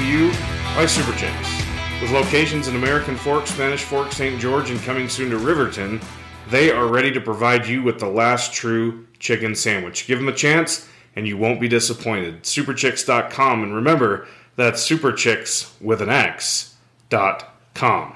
[0.00, 0.30] to you
[0.74, 1.12] by Super.
[2.00, 4.40] With locations in American Fork, Spanish Fork, St.
[4.40, 6.00] George, and coming soon to Riverton,
[6.48, 10.06] they are ready to provide you with the last true chicken sandwich.
[10.06, 12.44] Give them a chance, and you won't be disappointed.
[12.44, 16.76] Superchix.com, and remember that's Superchix with an X
[17.10, 18.14] dot com.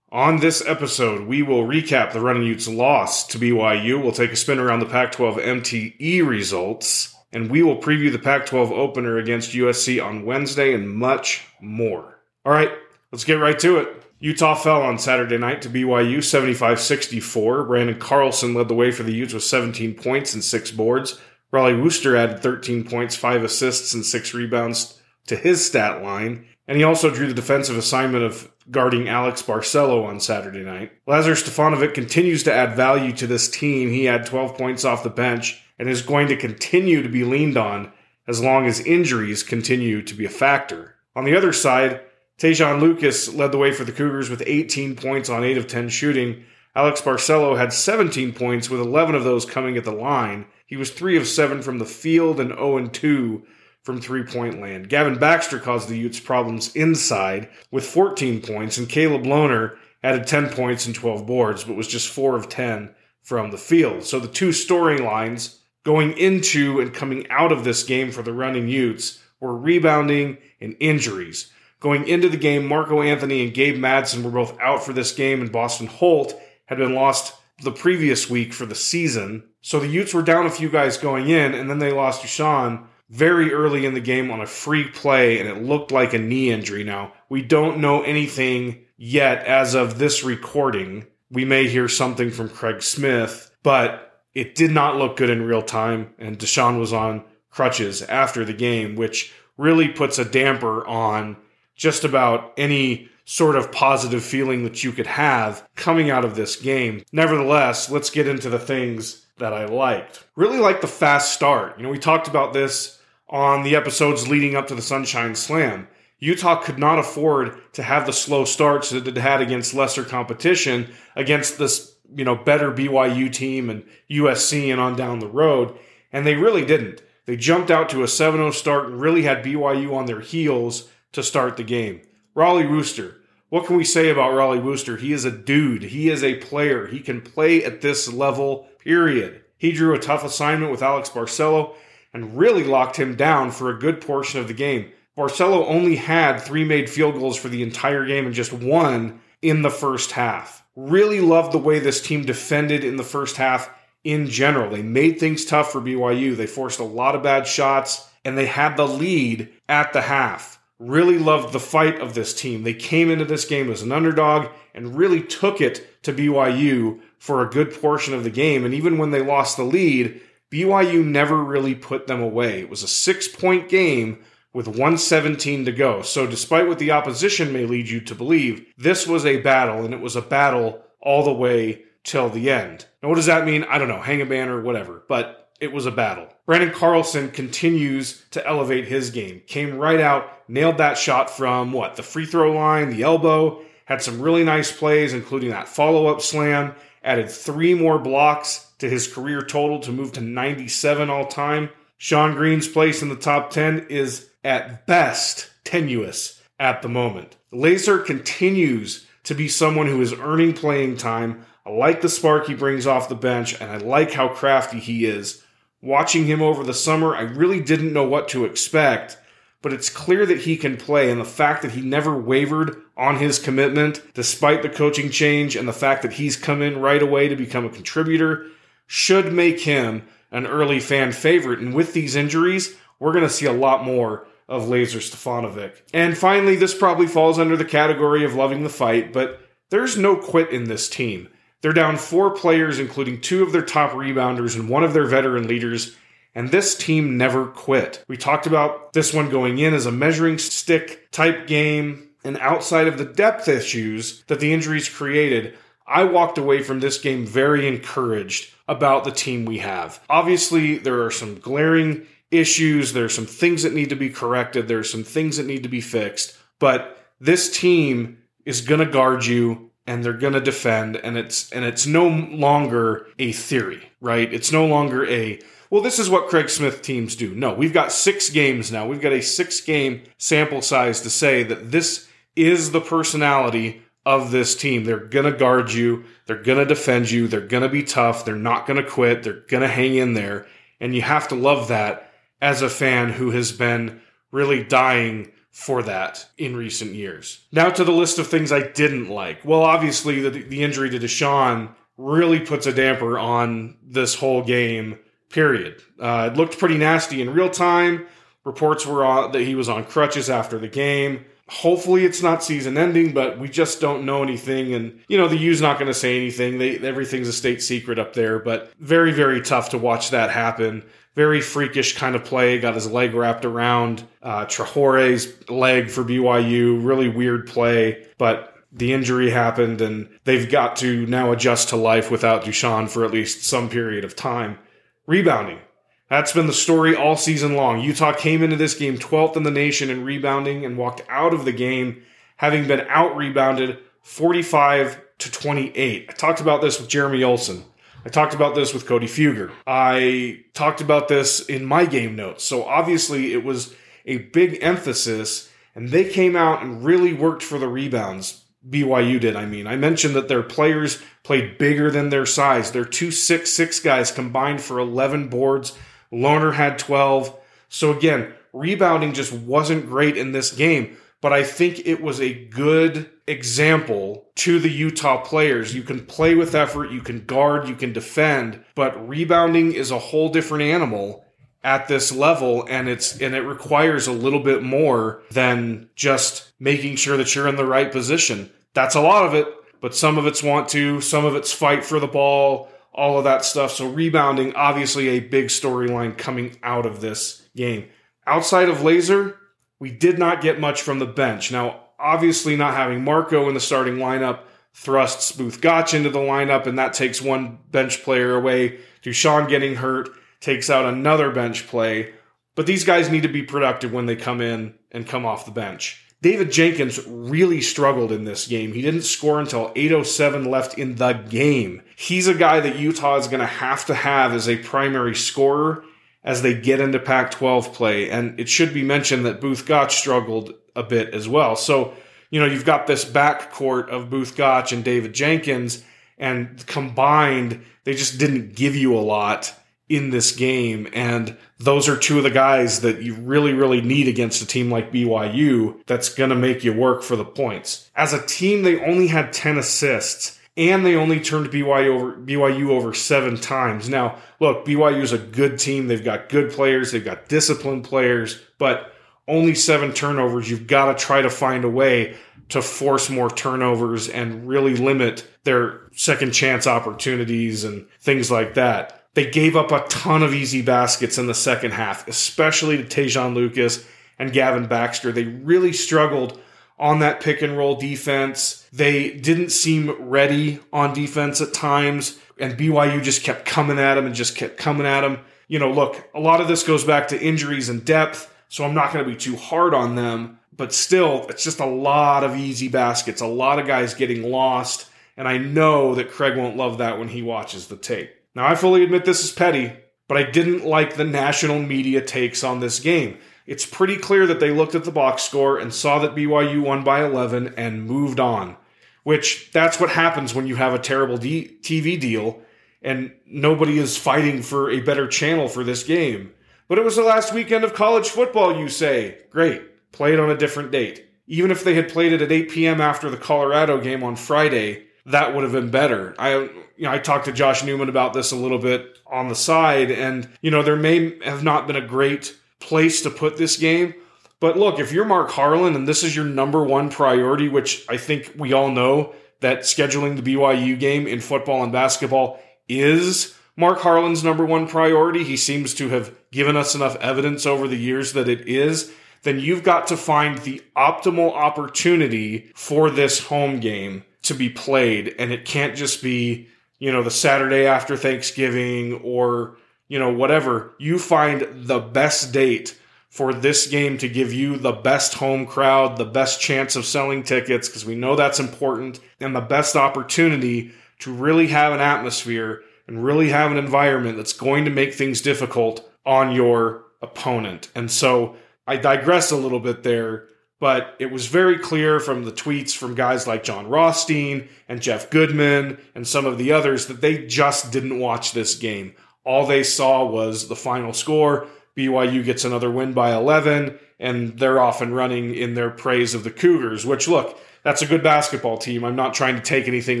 [0.10, 4.02] On this episode, we will recap the Runnin' Utes' loss to BYU.
[4.02, 8.18] We'll take a spin around the Pac 12 MTE results, and we will preview the
[8.18, 12.20] Pac 12 opener against USC on Wednesday and much more.
[12.44, 12.70] All right,
[13.12, 14.02] let's get right to it.
[14.20, 17.66] Utah fell on Saturday night to BYU 75 64.
[17.66, 21.20] Branden Carlson led the way for the Utes with 17 points and six boards.
[21.52, 26.46] Rollie Worster added 13 points, five assists, and six rebounds to his stat line.
[26.66, 30.92] And he also drew the defensive assignment of guarding Alex Barcelo on Saturday night.
[31.06, 33.88] Lazar Stefanovic continues to add value to this team.
[33.88, 37.56] He had 12 points off the bench and is going to continue to be leaned
[37.56, 37.92] on
[38.26, 40.96] as long as injuries continue to be a factor.
[41.16, 42.02] On the other side,
[42.38, 45.88] Te'Jon Lucas led the way for the Cougars with 18 points on 8 of 10
[45.88, 46.44] shooting.
[46.76, 50.46] Alex Barcelo had 17 points, with 11 of those coming at the line.
[50.66, 53.44] He was 3 of 7 from the field and 0 and 2
[53.82, 54.88] from three point land.
[54.88, 60.50] Gavin Baxter caused the Utes problems inside with 14 points, and Caleb Lohner added 10
[60.50, 64.04] points and 12 boards, but was just 4 of 10 from the field.
[64.04, 68.68] So the two storylines going into and coming out of this game for the Runnin'
[68.68, 71.52] Utes were rebounding and injuries.
[71.80, 75.40] Going into the game, Marco Anthony and Gabe Madsen were both out for this game,
[75.40, 76.34] and Boston Holt
[76.66, 79.44] had been lost the previous week for the season.
[79.60, 82.86] So the Utes were down a few guys going in, and then they lost Dusan
[83.10, 86.50] very early in the game on a free play, and it looked like a knee
[86.50, 86.84] injury.
[86.84, 91.06] Now, we don't know anything yet as of this recording.
[91.30, 94.07] We may hear something from Craig Smith, but
[94.38, 98.52] it did not look good in real time, and Dusan was on crutches after the
[98.52, 101.36] game, which really puts a damper on
[101.74, 106.54] just about any sort of positive feeling that you could have coming out of this
[106.54, 107.02] game.
[107.10, 110.24] Nevertheless, let's get into the things that I liked.
[110.36, 111.76] Really like the fast start.
[111.76, 115.88] You know, we talked about this on the episodes leading up to the Sunshine Slam.
[116.20, 120.92] Utah could not afford to have the slow starts that it had against lesser competition
[121.14, 125.78] against this, you know, better BYU team and USC and on down the road.
[126.12, 127.02] And they really didn't.
[127.26, 130.88] They jumped out to a 7 0 start and really had BYU on their heels
[131.12, 132.00] to start the game.
[132.34, 133.16] Rollie Rooster.
[133.50, 134.96] What can we say about Rollie Rooster?
[134.96, 135.82] He is a dude.
[135.82, 136.86] He is a player.
[136.86, 139.42] He can play at this level, period.
[139.56, 141.74] He drew a tough assignment with Alex Barcelo
[142.12, 144.90] and really locked him down for a good portion of the game.
[145.16, 149.62] Barcelo only had three made field goals for the entire game and just one in
[149.62, 150.64] the first half.
[150.78, 153.68] Really loved the way this team defended in the first half
[154.04, 154.70] in general.
[154.70, 156.36] They made things tough for BYU.
[156.36, 160.62] They forced a lot of bad shots and they had the lead at the half.
[160.78, 162.62] Really loved the fight of this team.
[162.62, 167.42] They came into this game as an underdog and really took it to BYU for
[167.42, 168.64] a good portion of the game.
[168.64, 170.20] And even when they lost the lead,
[170.52, 172.60] BYU never really put them away.
[172.60, 174.20] It was a six point game
[174.52, 176.02] with 117 to go.
[176.02, 179.92] So, despite what the opposition may lead you to believe, this was a battle, and
[179.92, 182.86] it was a battle all the way till the end.
[183.02, 183.64] Now, what does that mean?
[183.64, 184.00] I don't know.
[184.00, 185.04] Hang a banner, whatever.
[185.08, 186.28] But it was a battle.
[186.46, 189.42] Branden Carlson continues to elevate his game.
[189.46, 191.96] Came right out, nailed that shot from what?
[191.96, 193.62] The free throw line, the elbow.
[193.84, 196.74] Had some really nice plays, including that follow up slam.
[197.02, 201.70] Added three more blocks to his career total to move to 97 all time.
[201.98, 207.36] Shonn Green's place in the top 10 is at best tenuous at the moment.
[207.50, 211.44] Lazar continues to be someone who is earning playing time.
[211.66, 215.06] I like the spark he brings off the bench, and I like how crafty he
[215.06, 215.42] is.
[215.82, 219.18] Watching him over the summer, I really didn't know what to expect,
[219.60, 223.16] but it's clear that he can play, and the fact that he never wavered on
[223.16, 227.28] his commitment, despite the coaching change, and the fact that he's come in right away
[227.28, 228.46] to become a contributor,
[228.86, 231.60] should make him an early fan favorite.
[231.60, 235.82] And with these injuries, we're going to see a lot more of Lazar Stefanovic.
[235.92, 239.40] And finally, this probably falls under the category of loving the fight, but
[239.70, 241.28] there's no quit in this team.
[241.60, 245.48] They're down four players, including two of their top rebounders and one of their veteran
[245.48, 245.96] leaders,
[246.34, 248.04] and this team never quit.
[248.08, 252.86] We talked about this one going in as a measuring stick type game, and outside
[252.86, 255.56] of the depth issues that the injuries created,
[255.88, 260.00] I walked away from this game very encouraged about the team we have.
[260.10, 264.90] Obviously, there are some glaring issues, there's some things that need to be corrected, there's
[264.90, 269.70] some things that need to be fixed, but this team is going to guard you
[269.86, 274.32] and they're going to defend and it's and it's no longer a theory, right?
[274.32, 275.40] It's no longer a
[275.70, 277.34] well, this is what Craig Smith teams do.
[277.34, 278.86] No, we've got 6 games now.
[278.86, 284.30] We've got a 6 game sample size to say that this is the personality of
[284.30, 284.84] this team.
[284.84, 288.24] They're going to guard you, they're going to defend you, they're going to be tough,
[288.24, 290.46] they're not going to quit, they're going to hang in there,
[290.80, 294.00] and you have to love that as a fan who has been
[294.30, 297.44] really dying for that in recent years.
[297.50, 299.44] Now to the list of things I didn't like.
[299.44, 304.98] Well, obviously the, the injury to Dusan really puts a damper on this whole game.
[305.30, 305.82] Period.
[306.00, 308.06] Uh, it looked pretty nasty in real time.
[308.44, 311.26] Reports were on, that he was on crutches after the game.
[311.48, 314.74] Hopefully, it's not season ending, but we just don't know anything.
[314.74, 316.58] And you know, the U's not going to say anything.
[316.58, 318.38] They everything's a state secret up there.
[318.38, 320.84] But very, very tough to watch that happen
[321.18, 322.60] very freakish kind of play.
[322.60, 326.78] Got his leg wrapped around uh, Traore's leg for BYU.
[326.80, 332.12] Really weird play, but the injury happened, and they've got to now adjust to life
[332.12, 334.60] without Dusan for at least some period of time.
[335.06, 335.58] Rebounding.
[336.08, 337.80] That's been the story all season long.
[337.80, 341.44] Utah came into this game 12th in the nation in rebounding and walked out of
[341.44, 342.02] the game
[342.36, 346.06] having been out rebounded 45 to 28.
[346.08, 347.64] I talked about this with Jeremy Olson.
[348.04, 349.50] I talked about this with Cody Fuger.
[349.66, 352.44] I talked about this in my game notes.
[352.44, 353.74] So obviously it was
[354.06, 358.44] a big emphasis, and they came out and really worked for the rebounds.
[358.68, 359.66] BYU did, I mean.
[359.66, 362.72] I mentioned that their players played bigger than their size.
[362.72, 365.76] Their two six six guys combined for 11 boards.
[366.12, 367.36] Lohner had 12.
[367.68, 372.32] So again, rebounding just wasn't great in this game but I think it was a
[372.32, 375.74] good example to the Utah players.
[375.74, 379.98] You can play with effort, you can guard, you can defend, but rebounding is a
[379.98, 381.24] whole different animal
[381.64, 386.94] at this level and it's and it requires a little bit more than just making
[386.94, 388.50] sure that you're in the right position.
[388.74, 389.48] That's a lot of it,
[389.80, 393.24] but some of it's want to, some of it's fight for the ball, all of
[393.24, 393.72] that stuff.
[393.72, 397.88] So rebounding obviously a big storyline coming out of this game.
[398.26, 399.36] Outside of Lazar,
[399.78, 401.52] we did not get much from the bench.
[401.52, 404.40] Now, obviously, not having Marco in the starting lineup
[404.74, 408.78] thrusts Both Gach into the lineup, and that takes one bench player away.
[409.02, 410.08] Dusan getting hurt
[410.40, 412.12] takes out another bench play.
[412.54, 415.52] But these guys need to be productive when they come in and come off the
[415.52, 416.04] bench.
[416.20, 418.72] David Jenkins really struggled in this game.
[418.72, 421.82] He didn't score until 807 left in the game.
[421.94, 425.84] He's a guy that Utah is going to have to have as a primary scorer
[426.24, 428.10] as they get into Pac 12 play.
[428.10, 431.54] And it should be mentioned that Both Gach struggled a bit as well.
[431.54, 431.94] So,
[432.30, 435.84] you know, you've got this backcourt of Both Gach and David Jenkins,
[436.18, 439.54] and combined, they just didn't give you a lot
[439.88, 440.88] in this game.
[440.92, 444.70] And those are two of the guys that you really, really need against a team
[444.70, 447.90] like BYU that's going to make you work for the points.
[447.96, 452.70] As a team, they only had 10 assists and they only turned BYU over BYU
[452.70, 453.88] over seven times.
[453.88, 455.86] Now, look, BYU is a good team.
[455.86, 456.90] They've got good players.
[456.90, 458.92] They've got disciplined players, but
[459.28, 460.50] only seven turnovers.
[460.50, 462.16] You've got to try to find a way
[462.48, 468.97] to force more turnovers and really limit their second chance opportunities and things like that.
[469.14, 473.34] They gave up a ton of easy baskets in the second half, especially to Te'Jon
[473.34, 473.84] Lucas
[474.18, 475.12] and Gavin Baxter.
[475.12, 476.40] They really struggled
[476.78, 478.66] on that pick and roll defense.
[478.72, 484.06] They didn't seem ready on defense at times, and BYU just kept coming at them
[484.06, 485.18] and just kept coming at them.
[485.48, 488.74] You know, look, a lot of this goes back to injuries and depth, so I'm
[488.74, 492.36] not going to be too hard on them, but still, it's just a lot of
[492.36, 496.78] easy baskets, a lot of guys getting lost, and I know that Craig won't love
[496.78, 498.14] that when he watches the tape.
[498.38, 499.74] Now, I fully admit this is petty,
[500.06, 503.18] but I didn't like the national media takes on this game
[503.48, 506.84] it's pretty clear that they looked at the box score and saw that BYU won
[506.84, 508.58] by 11 and moved on.
[509.04, 512.42] Which that's what happens when you have a terrible D- TV deal
[512.82, 516.34] and nobody is fighting for a better channel for this game.
[516.68, 519.16] But it was the last weekend of college football, you say.
[519.30, 519.92] Great.
[519.92, 521.08] Play it on a different date.
[521.26, 522.82] Even if they had played it at 8 p.m.
[522.82, 526.14] after the Colorado game on Friday, that would have been better.
[526.18, 529.34] I you know, I talked to Josh Newman about this a little bit on the
[529.34, 533.56] side and you know there may have not been a great place to put this
[533.56, 533.94] game.
[534.40, 537.96] But look, if you're Mark Harlan and this is your number one priority, which I
[537.96, 543.80] think we all know that scheduling the BYU game in football and basketball is Mark
[543.80, 548.12] Harlan's number one priority, he seems to have given us enough evidence over the years
[548.12, 548.92] that it is,
[549.24, 555.12] then you've got to find the optimal opportunity for this home game to be played.
[555.18, 559.56] And it can't just be, you know, the Saturday after Thanksgiving or
[559.88, 564.72] you know, whatever, you find the best date for this game to give you the
[564.72, 569.34] best home crowd, the best chance of selling tickets, because we know that's important, and
[569.34, 574.64] the best opportunity to really have an atmosphere and really have an environment that's going
[574.66, 577.70] to make things difficult on your opponent.
[577.74, 580.28] And so I digress a little bit there,
[580.60, 585.10] but it was very clear from the tweets from guys like Jon Rothstein and Jeff
[585.10, 588.94] Goodman and some of the others that they just didn't watch this game.
[589.24, 591.46] All they saw was the final score.
[591.76, 596.24] BYU gets another win by 11, and they're off and running in their praise of
[596.24, 598.84] the Cougars, which, look, that's a good basketball team.
[598.84, 600.00] I'm not trying to take anything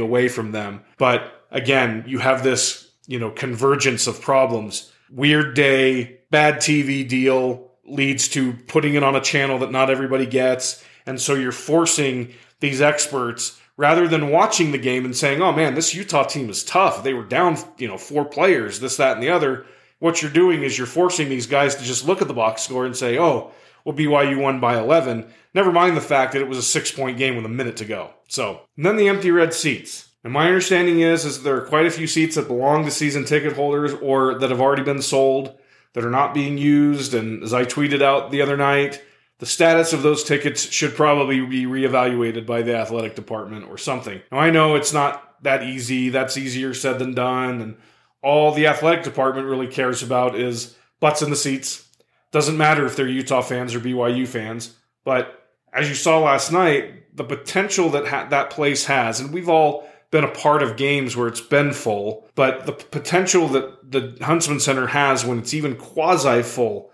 [0.00, 0.82] away from them.
[0.96, 4.90] But again, you have this, you know, convergence of problems.
[5.10, 10.26] Weird day, bad TV deal leads to putting it on a channel that not everybody
[10.26, 10.84] gets.
[11.06, 15.74] And so you're forcing these experts rather than watching the game and saying, oh man,
[15.74, 17.02] this Utah team is tough.
[17.02, 19.64] They were down, you know, four players, this, that, and the other.
[20.00, 22.84] What you're doing is you're forcing these guys to just look at the box score
[22.84, 23.52] and say, oh,
[23.84, 25.26] well, BYU won by 11.
[25.54, 27.84] Never mind the fact that it was a six point game with a minute to
[27.84, 28.10] go.
[28.28, 30.08] So, and then the empty red seats.
[30.24, 33.24] And my understanding is, is there are quite a few seats that belong to season
[33.24, 35.56] ticket holders or that have already been sold
[35.98, 37.12] that are not being used.
[37.12, 39.02] And as I tweeted out the other night,
[39.38, 44.22] the status of those tickets should probably be reevaluated by the athletic department or something.
[44.30, 46.08] Now, I know it's not that easy.
[46.08, 47.60] That's easier said than done.
[47.60, 47.76] And
[48.22, 51.88] all the athletic department really cares about is butts in the seats.
[52.30, 54.76] Doesn't matter if they're Utah fans or BYU fans.
[55.02, 59.48] But as you saw last night, the potential that ha- that place has, and we've
[59.48, 64.16] all been a part of games where it's been full, but the potential that the
[64.22, 66.90] Huntsman Center has when it's even quasi full,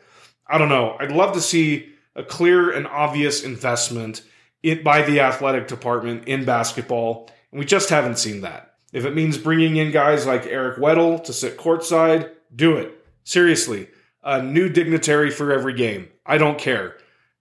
[0.47, 0.97] I don't know.
[0.99, 4.23] I'd love to see a clear and obvious investment
[4.63, 8.75] in, by the athletic department in basketball, and we just haven't seen that.
[8.93, 13.05] If it means bringing in guys like Eric Weddle to sit courtside, do it.
[13.25, 13.89] Seriously,
[14.23, 16.09] a new dignitary for every game.
[16.25, 16.97] I don't care.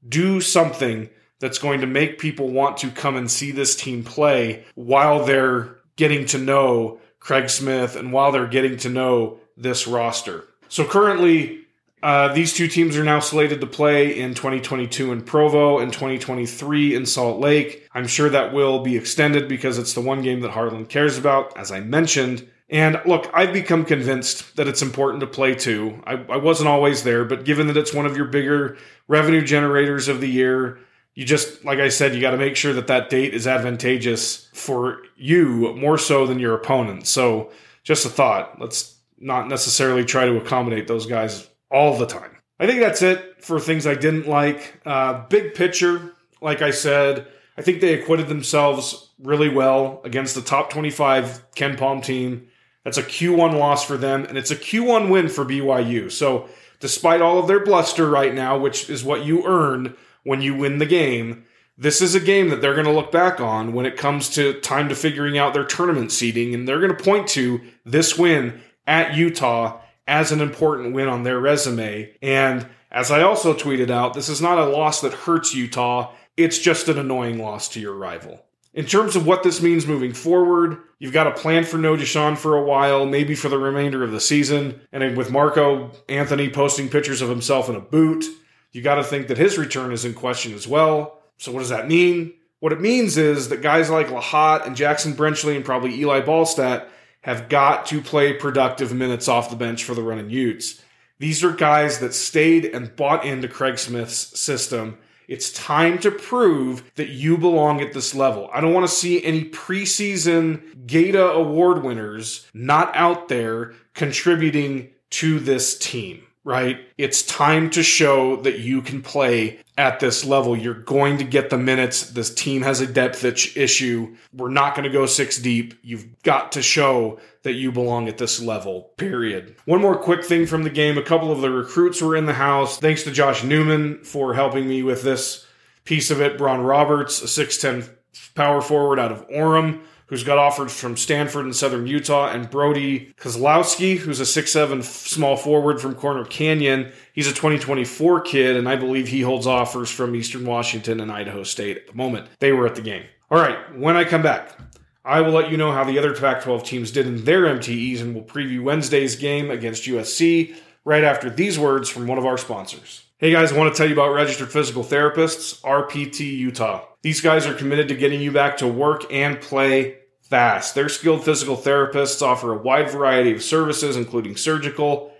[0.07, 1.09] Do something
[1.43, 5.75] that's going to make people want to come and see this team play while they're
[5.97, 10.45] getting to know Craig Smith and while they're getting to know this roster.
[10.69, 11.59] So currently,
[12.01, 16.95] uh, these two teams are now slated to play in 2022 in Provo and 2023
[16.95, 17.89] in Salt Lake.
[17.93, 21.57] I'm sure that will be extended because it's the one game that Harlan cares about,
[21.57, 22.49] as I mentioned.
[22.69, 26.01] And look, I've become convinced that it's important to play two.
[26.05, 28.77] I, I wasn't always there, but given that it's one of your bigger
[29.09, 30.79] revenue generators of the year,
[31.15, 34.49] you just like i said you got to make sure that that date is advantageous
[34.53, 37.07] for you more so than your opponent.
[37.07, 37.51] So
[37.83, 38.59] just a thought.
[38.59, 42.37] Let's not necessarily try to accommodate those guys all the time.
[42.59, 44.79] I think that's it for things i didn't like.
[44.85, 47.27] Uh, big picture like i said
[47.57, 52.47] i think they acquitted themselves really well against the top 25 KenPom team.
[52.83, 57.21] That's a q1 loss for them and it's a q1 win for byu so despite
[57.21, 60.85] all of their bluster right now which is what you earned when you win the
[60.85, 61.45] game.
[61.77, 64.59] This is a game that they're going to look back on when it comes to
[64.61, 68.61] time to figuring out their tournament seeding, and they're going to point to this win
[68.85, 72.13] at Utah as an important win on their resume.
[72.21, 76.59] And as I also tweeted out, this is not a loss that hurts Utah, it's
[76.59, 78.45] just an annoying loss to your rival.
[78.73, 82.35] In terms of what this means moving forward, you've got a plan for no Dusan
[82.37, 84.81] for a while, maybe for the remainder of the season.
[84.91, 88.25] And with Marco Anthony posting pictures of himself in a boot,
[88.73, 91.19] you got to think that his return is in question as well.
[91.37, 92.33] So, what does that mean?
[92.59, 96.87] What it means is that guys like Lahat and Jackson Brenchley and probably Eli Ballstaedt
[97.21, 100.81] have got to play productive minutes off the bench for the Runnin' Utes.
[101.19, 104.97] These are guys that stayed and bought into Craig Smith's system.
[105.27, 108.49] It's time to prove that you belong at this level.
[108.53, 115.39] I don't want to see any preseason Gata award winners not out there contributing to
[115.39, 116.79] this team right?
[116.97, 120.57] It's time to show that you can play at this level.
[120.57, 122.11] You're going to get the minutes.
[122.11, 124.15] This team has a depth issue.
[124.33, 125.73] We're not going to go six deep.
[125.81, 129.55] You've got to show that you belong at this level, period.
[129.65, 130.97] One more quick thing from the game.
[130.97, 132.77] A couple of the recruits were in the house.
[132.77, 135.45] Thanks to Josh Newman for helping me with this
[135.85, 136.37] piece of it.
[136.37, 137.89] Braun Roberts, a 6'10
[138.35, 139.81] power forward out of Orem
[140.13, 145.35] who's got offers from Stanford and Southern Utah, and Brody Kozlowski, who's a six-seven small
[145.35, 146.91] forward from Corner Canyon.
[147.13, 151.41] He's a 2024 kid, and I believe he holds offers from Eastern Washington and Idaho
[151.41, 152.27] State at the moment.
[152.37, 153.05] They were at the game.
[153.31, 154.55] All right, when I come back,
[155.03, 157.99] I will let you know how the other Pac 12 teams did in their MTEs,
[157.99, 160.55] and we'll preview Wednesday's game against USC
[160.85, 163.03] right after these words from one of our sponsors.
[163.17, 166.85] Hey guys, I want to tell you about registered physical therapists, RPT Utah.
[167.01, 170.75] These guys are committed to getting you back to work and play fast.
[170.75, 175.13] Their skilled physical therapists offer a wide variety of services, including surgical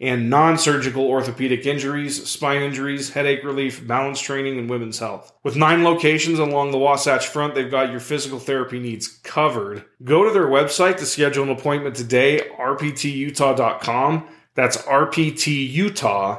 [0.00, 5.32] and non surgical orthopedic injuries, spine injuries, headache relief, balance training, and women's health.
[5.42, 9.84] With nine locations along the Wasatch Front, they've got your physical therapy needs covered.
[10.02, 14.28] Go to their website to schedule an appointment today, rptutah.com.
[14.54, 16.36] That's rptutah.com.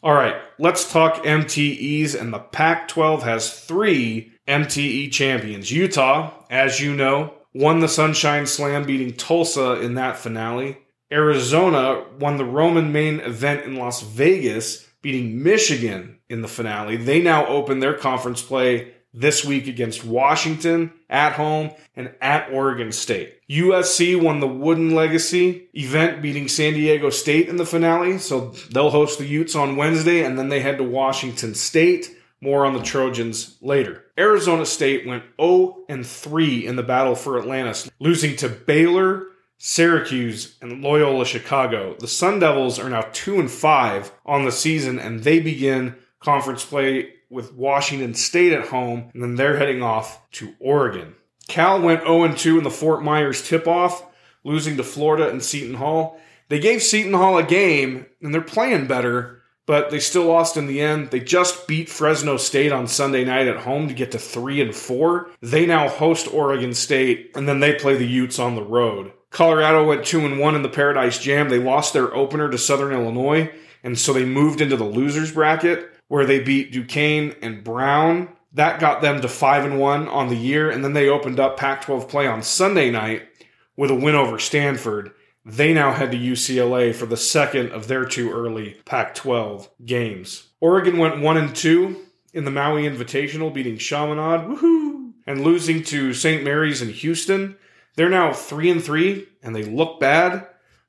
[0.00, 5.70] All right, let's talk MTEs, and the Pac 12 has three MTE champions.
[5.70, 10.78] Utah, as you know, won the Sunshine Slam, beating Tulsa in that finale.
[11.12, 16.96] Arizona won the Roman main event in Las Vegas, beating Michigan in the finale.
[16.96, 22.92] They now open their conference play this week against Washington at home and at Oregon
[22.92, 23.34] State.
[23.50, 28.18] USC won the Wooden Legacy event, beating San Diego State in the finale.
[28.18, 32.14] So they'll host the Utes on Wednesday and then they head to Washington State.
[32.40, 34.04] More on the Trojans later.
[34.16, 39.26] Arizona State went 0 and 3 in the battle for Atlantis, losing to Baylor,
[39.58, 41.96] Syracuse, and Loyola Chicago.
[41.98, 46.64] The Sun Devils are now 2 and 5 on the season and they begin conference
[46.64, 51.14] play with Washington State at home and then they're heading off to Oregon.
[51.48, 54.04] Cal went 0 and 2 in the Fort Myers tip off,
[54.44, 56.20] losing to Florida and Seton Hall.
[56.48, 59.37] They gave Seton Hall a game and they're playing better,
[59.68, 61.10] but they still lost in the end.
[61.10, 64.74] They just beat Fresno State on Sunday night at home to get to 3 and
[64.74, 65.28] 4.
[65.42, 69.12] They now host Oregon State and then they play the Utes on the road.
[69.28, 71.50] Colorado went 2 and 1 in the Paradise Jam.
[71.50, 73.52] They lost their opener to Southern Illinois
[73.84, 78.30] and so they moved into the losers bracket where they beat Duquesne and Brown.
[78.54, 81.58] That got them to 5 and 1 on the year and then they opened up
[81.58, 83.28] Pac-12 play on Sunday night
[83.76, 85.12] with a win over Stanford.
[85.48, 90.48] They now head to UCLA for the second of their two early Pac 12 games.
[90.60, 96.12] Oregon went 1 and 2 in the Maui Invitational, beating Chaminade, woohoo, and losing to
[96.12, 96.44] St.
[96.44, 97.56] Mary's in Houston.
[97.96, 100.46] They're now 3 and 3 and they look bad,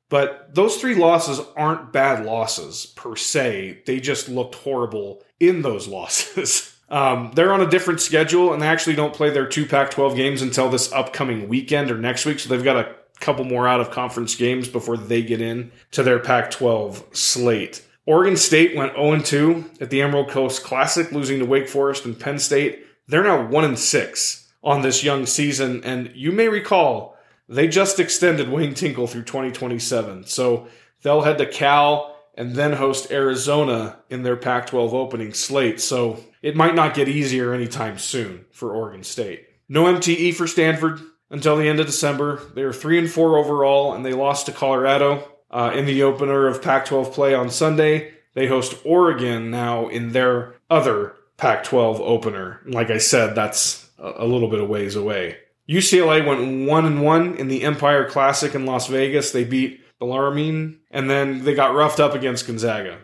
[0.10, 3.84] but those three losses aren't bad losses per se.
[3.86, 6.76] They just looked horrible in those losses.
[6.90, 10.18] Um, they're on a different schedule and they actually don't play their two Pac 12
[10.18, 12.40] games until this upcoming weekend or next week.
[12.40, 16.04] So they've got a couple more out of conference games before they get in to
[16.04, 17.86] their Pac 12 slate.
[18.06, 22.20] Oregon State went 0 2 at the Emerald Coast Classic, losing to Wake Forest and
[22.20, 22.86] Penn State.
[23.08, 28.50] They're now 1 6 on this young season, and you may recall they just extended
[28.50, 30.26] Wayne Tinkle through 2027.
[30.26, 30.68] So
[31.02, 35.82] they'll head to Cal and then host Arizona in their Pac 12 opening slate.
[35.82, 39.48] So it might not get easier anytime soon for Oregon State.
[39.68, 42.42] No MTE for Stanford until the end of December.
[42.54, 46.48] They were three and four overall, and they lost to Colorado uh, in the opener
[46.48, 48.14] of Pac-12 play on Sunday.
[48.34, 52.62] They host Oregon now in their other Pac-12 opener.
[52.66, 55.38] Like I said, that's a little bit of ways away.
[55.68, 59.32] UCLA went one and one in the Empire Classic in Las Vegas.
[59.32, 62.98] They beat Bellarmine, and then they got roughed up against Gonzaga.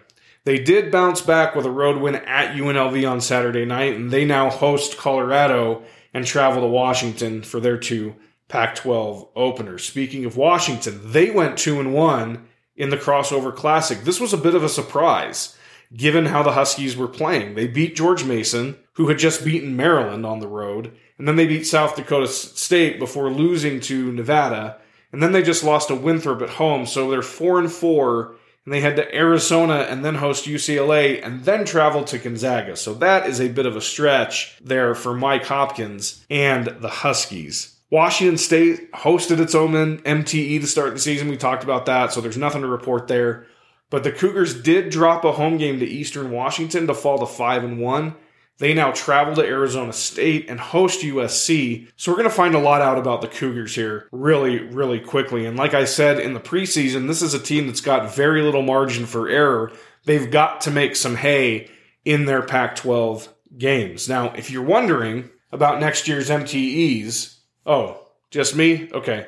[0.45, 4.25] They did bounce back with a road win at UNLV on Saturday night, and they
[4.25, 5.83] now host Colorado
[6.15, 8.15] and travel to Washington for their two
[8.47, 9.83] Pac 12 openers.
[9.83, 12.47] Speaking of Washington, they went 2 and 1
[12.77, 14.05] in the crossover classic.
[14.05, 15.57] This was a bit of a surprise
[15.93, 17.55] given how the Huskies were playing.
[17.55, 21.47] They beat George Mason, who had just beaten Maryland on the road, and then they
[21.47, 24.77] beat South Dakota State before losing to Nevada,
[25.11, 26.85] and then they just lost to Winthrop at home.
[26.85, 31.45] So they're 4 and 4 and they head to Arizona and then host UCLA and
[31.45, 32.75] then travel to Gonzaga.
[32.75, 37.75] So that is a bit of a stretch there for Mike Hopkins and the Huskies.
[37.91, 41.29] Washington State hosted its own MTE to start the season.
[41.29, 43.45] We talked about that, so there's nothing to report there.
[43.91, 47.63] But the Cougars did drop a home game to Eastern Washington to fall to 5
[47.63, 48.15] and 1.
[48.57, 51.89] They now travel to Arizona State and host USC.
[51.97, 55.45] So we're going to find a lot out about the Cougars here really, really quickly.
[55.45, 58.61] And like I said in the preseason, this is a team that's got very little
[58.61, 59.73] margin for error.
[60.05, 61.69] They've got to make some hay
[62.05, 64.07] in their Pac 12 games.
[64.07, 68.89] Now, if you're wondering about next year's MTEs, oh, just me?
[68.93, 69.27] Okay.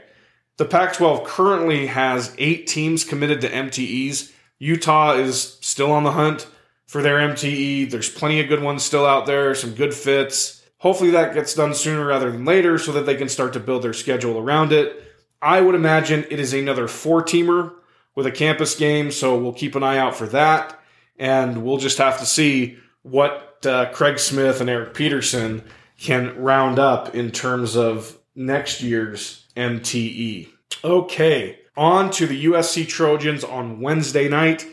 [0.55, 4.31] The Pac 12 currently has eight teams committed to MTEs.
[4.57, 6.47] Utah is still on the hunt
[6.87, 7.91] for their MTE.
[7.91, 10.63] There's plenty of good ones still out there, some good fits.
[10.79, 13.83] Hopefully that gets done sooner rather than later so that they can start to build
[13.83, 15.03] their schedule around it.
[15.41, 17.73] I would imagine it is another four teamer
[18.15, 20.79] with a campus game, so we'll keep an eye out for that.
[21.19, 25.63] And we'll just have to see what uh, Craig Smith and Eric Peterson
[25.99, 30.47] can round up in terms of next year's MTE.
[30.83, 34.65] Okay, on to the USC Trojans on Wednesday night.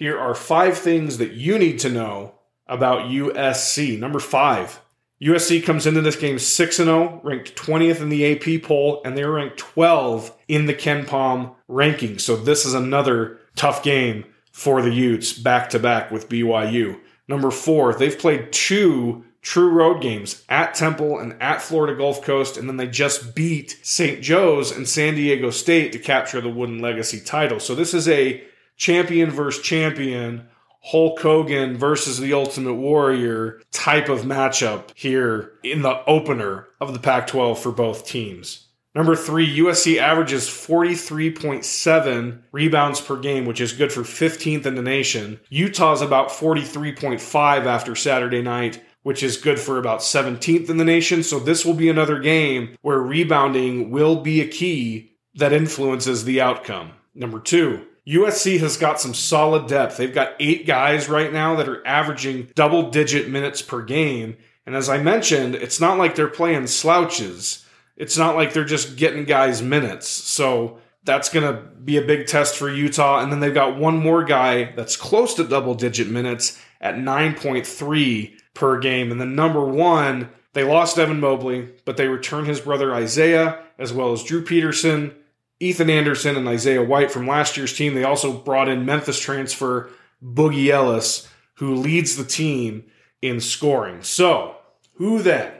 [0.00, 2.32] Here are five things that you need to know
[2.66, 3.98] about USC.
[3.98, 4.80] Number five,
[5.20, 9.30] USC comes into this game 6 0, ranked 20th in the AP poll, and they're
[9.30, 12.18] ranked 12 in the KenPom ranking.
[12.18, 16.98] So this is another tough game for the Utes back to back with BYU.
[17.28, 22.56] Number four, they've played two true road games at Temple and at Florida Gulf Coast,
[22.56, 24.22] and then they just beat St.
[24.22, 27.60] Joe's and San Diego State to capture the Wooden Legacy title.
[27.60, 28.42] So this is a
[28.80, 30.48] champion versus champion,
[30.82, 36.98] Hulk Hogan versus the Ultimate Warrior type of matchup here in the opener of the
[36.98, 38.68] Pac 12 for both teams.
[38.94, 44.82] Number three, USC averages 43.7 rebounds per game, which is good for 15th in the
[44.82, 45.38] nation.
[45.50, 51.22] Utah's about 43.5 after Saturday night, which is good for about 17th in the nation.
[51.22, 56.40] So this will be another game where rebounding will be a key that influences the
[56.40, 56.92] outcome.
[57.14, 59.96] Number two, USC has got some solid depth.
[59.96, 64.36] They've got eight guys right now that are averaging double digit minutes per game.
[64.66, 67.64] And as I mentioned, it's not like they're playing slouches.
[67.96, 70.08] It's not like they're just getting guys minutes.
[70.08, 73.20] So that's going to be a big test for Utah.
[73.20, 78.32] And then they've got one more guy that's close to double digit minutes at 9.3
[78.54, 79.12] per game.
[79.12, 83.92] And then number one, they lost Evan Mobley, but they returned his brother Isaiah, as
[83.92, 85.14] well as Drew Peterson,
[85.60, 87.94] Ethan Anderson, and Isaiah White from last year's team.
[87.94, 89.90] They also brought in Memphis transfer
[90.24, 92.84] Boogie Ellis, who leads the team
[93.22, 94.02] in scoring.
[94.02, 94.56] So,
[94.94, 95.52] who then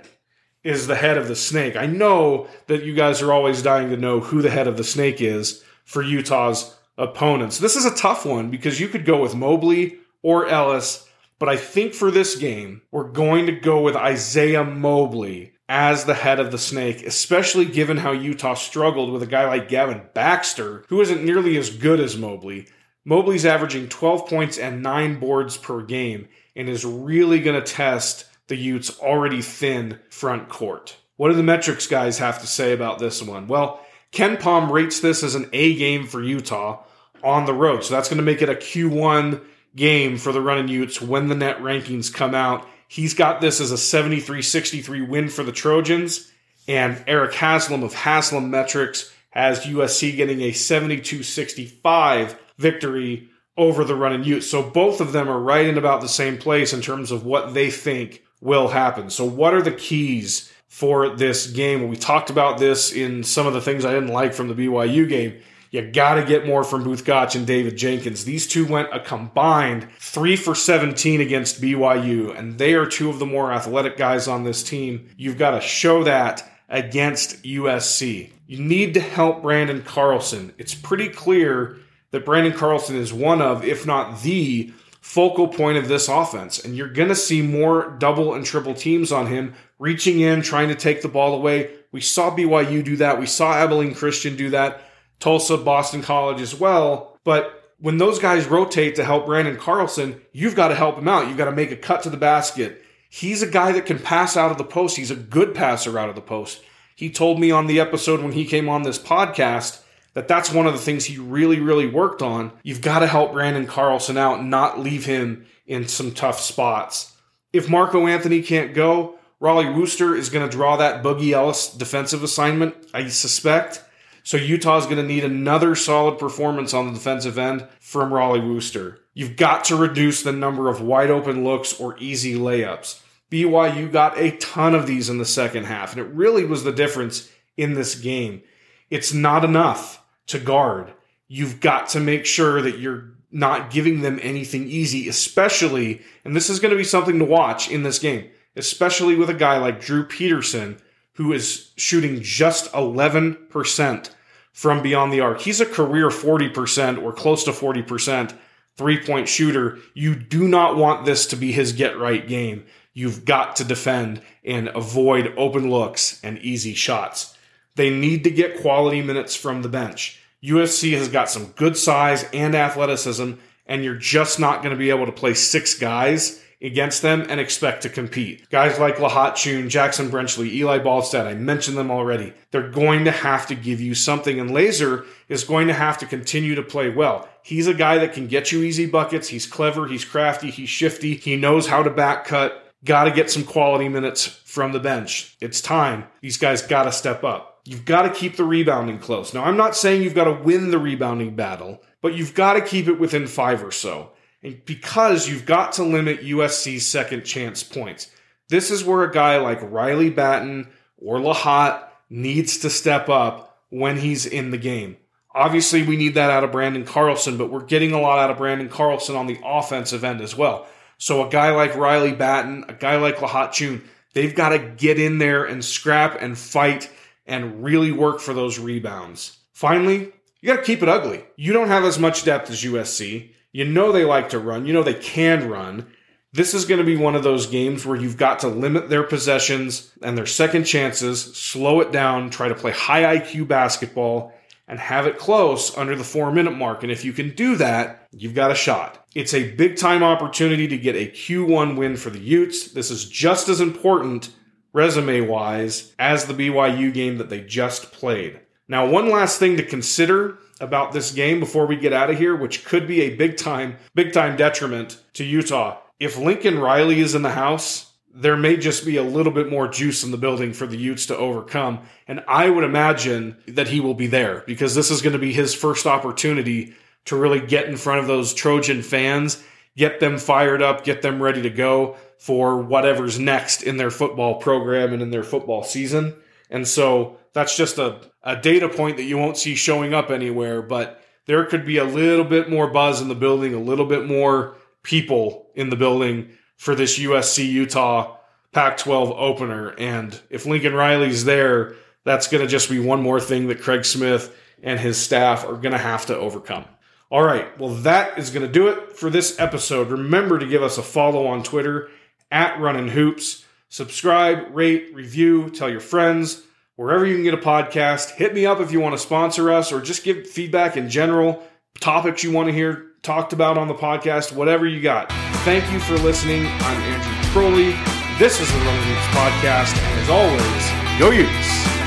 [0.63, 1.77] is the head of the snake.
[1.77, 4.85] I know that you guys are always dying to know who the head of the
[4.85, 7.59] snake is for Utah's opponents.
[7.59, 11.09] This is a tough one because you could go with Mobley or Ellis,
[11.39, 16.15] but I think for this game, we're going to go with Isaiah Mobley as the
[16.15, 20.85] head of the snake, especially given how Utah struggled with a guy like Gavin Baxter,
[20.89, 22.67] who isn't nearly as good as Mobley.
[23.05, 28.25] Mobley's averaging 12 points and 9 boards per game and is really going to test
[28.49, 30.97] the Utes' already thin front court.
[31.17, 33.47] What do the metrics guys have to say about this one?
[33.47, 33.81] Well,
[34.11, 36.83] KenPom rates this as an A game for Utah
[37.23, 37.85] on the road.
[37.85, 39.41] So that's going to make it a Q1
[39.77, 42.67] game for the Runnin' Utes when the net rankings come out.
[42.91, 46.29] He's got this as a 73 63 win for the Trojans.
[46.67, 53.95] And Eric Haslam of Haslam Metrics has USC getting a 72 65 victory over the
[53.95, 54.51] Runnin' Utes.
[54.51, 57.55] So both of them are right in about the same place in terms of what
[57.55, 59.09] they think will happen.
[59.09, 61.89] So, what are the keys for this game?
[61.89, 65.09] We talked about this in some of the things I didn't like from the BYU
[65.09, 65.41] game.
[65.71, 68.25] You got to get more from Both Gach and David Jenkins.
[68.25, 73.21] These two went a combined three for 17 against BYU, and they are two of
[73.21, 75.09] the more athletic guys on this team.
[75.17, 78.31] You've got to show that against USC.
[78.49, 80.53] You need to help Branden Carlson.
[80.59, 81.77] It's pretty clear
[82.11, 86.65] that Branden Carlson is one of, if not the focal point of this offense.
[86.65, 90.69] And you're going to see more double and triple teams on him, reaching in, trying
[90.69, 91.77] to take the ball away.
[91.93, 93.21] We saw BYU do that.
[93.21, 94.83] We saw Abilene Christian do that.
[95.21, 97.19] Tulsa, Boston College as well.
[97.25, 101.29] But when those guys rotate to help Branden Carlson, you've got to help him out.
[101.29, 102.83] You've got to make a cut to the basket.
[103.09, 104.97] He's a guy that can pass out of the post.
[104.97, 106.63] He's a good passer out of the post.
[106.97, 109.83] He told me on the episode when he came on this podcast
[110.15, 112.53] that that's one of the things he really, really worked on.
[112.63, 117.15] You've got to help Branden Carlson out, not leave him in some tough spots.
[117.53, 122.23] If Marco Anthony can't go, Rollie Worster is going to draw that Boogie Ellis defensive
[122.23, 123.83] assignment, I suspect.
[124.23, 128.55] So Utah is going to need another solid performance on the defensive end from Rollie
[128.55, 128.99] Worster.
[129.15, 133.01] You've got to reduce the number of wide open looks or easy layups.
[133.31, 136.73] BYU got a ton of these in the second half, and it really was the
[136.73, 138.43] difference in this game.
[138.91, 140.93] It's not enough to guard.
[141.29, 146.51] You've got to make sure that you're not giving them anything easy, especially, and this
[146.51, 149.81] is going to be something to watch in this game, especially with a guy like
[149.81, 150.81] Drew Peterson,
[151.21, 154.11] who is shooting just 11%
[154.55, 155.43] from beyond the arc.
[155.43, 158.35] He's a career 40% or close to 40%
[158.79, 159.77] three point shooter.
[159.93, 162.65] You do not want this to be his get right game.
[162.95, 167.37] You've got to defend and avoid open looks and easy shots.
[167.75, 170.23] They need to get quality minutes from the bench.
[170.43, 173.33] USC has got some good size and athleticism,
[173.67, 177.41] and you're just not going to be able to play six guys against them and
[177.41, 178.49] expect to compete.
[178.51, 182.33] Guys like Lahat Thioune, Jackson Brenchley, Eli Ballstaedt, I mentioned them already.
[182.51, 186.07] They're going to have to give you something, and Lazar is going to have to
[186.07, 187.29] continue to play well.
[187.43, 189.29] He's a guy that can get you easy buckets.
[189.29, 192.67] He's clever, he's crafty, he's shifty, he knows how to back cut.
[192.85, 195.37] Got to get some quality minutes from the bench.
[195.41, 196.05] It's time.
[196.23, 197.61] These guys got to step up.
[197.65, 199.35] You've got to keep the rebounding close.
[199.35, 202.63] Now, I'm not saying you've got to win the rebounding battle, but you've got to
[202.63, 204.13] keep it within five or so.
[204.43, 208.11] Because you've got to limit USC's second chance points.
[208.49, 213.99] This is where a guy like Riley Battin or Lahat needs to step up when
[213.99, 214.97] he's in the game.
[215.33, 218.39] Obviously, we need that out of Branden Carlson, but we're getting a lot out of
[218.39, 220.67] Branden Carlson on the offensive end as well.
[220.99, 224.99] So a guy like Riley Battin, a guy like Lahat Thioune, they've got to get
[224.99, 226.91] in there and scrap and fight
[227.27, 229.39] and really work for those rebounds.
[229.53, 231.25] Finally, you got to keep it ugly.
[231.37, 233.31] You don't have as much depth as USC.
[233.53, 234.67] You know they like to run.
[234.67, 235.93] You know they can run.
[236.33, 239.03] This is going to be one of those games where you've got to limit their
[239.03, 244.33] possessions and their second chances, slow it down, try to play high IQ basketball,
[244.69, 246.85] and have it close under the four minute mark.
[246.85, 249.05] And if you can do that, you've got a shot.
[249.17, 252.71] It's a big time opportunity to get a Q1 win for the Utes.
[252.71, 254.31] This is just as important
[254.73, 258.39] resume wise as the BYU game that they just played.
[258.71, 262.37] Now, one last thing to consider about this game before we get out of here,
[262.37, 265.79] which could be a big time, big time detriment to Utah.
[265.99, 269.67] If Lincoln Riley is in the house, there may just be a little bit more
[269.67, 271.81] juice in the building for the Utes to overcome.
[272.07, 275.33] And I would imagine that he will be there because this is going to be
[275.33, 276.73] his first opportunity
[277.07, 279.43] to really get in front of those Trojan fans,
[279.77, 284.37] get them fired up, get them ready to go for whatever's next in their football
[284.37, 286.15] program and in their football season.
[286.51, 290.63] And so that's just a, a data point that you won't see showing up anywhere,
[290.63, 294.07] but there could be a little bit more buzz in the building, a little bit
[294.07, 298.17] more people in the building for this USC Utah
[298.53, 299.71] Pac 12 opener.
[299.79, 303.85] And if Lincoln Riley's there, that's going to just be one more thing that Craig
[303.85, 306.65] Smith and his staff are going to have to overcome.
[307.11, 309.89] All right, well, that is going to do it for this episode.
[309.89, 311.91] Remember to give us a follow on Twitter
[312.31, 313.45] at Runnin' Hoops.
[313.71, 316.43] Subscribe, rate, review, tell your friends
[316.75, 318.17] wherever you can get a podcast.
[318.17, 321.43] Hit me up if you want to sponsor us or just give feedback in general,
[321.81, 325.11] topics you want to hear talked about on the podcast, whatever you got.
[325.45, 326.47] Thank you for listening.
[326.47, 327.77] I'm Andrew Crowley.
[328.19, 331.80] This is the Runnin' Hoops Podcast, and as always, go Utes!